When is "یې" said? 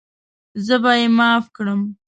0.99-1.07